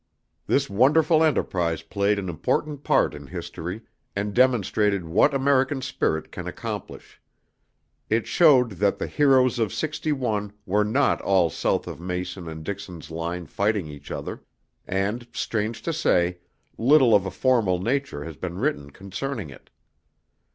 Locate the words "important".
2.27-2.83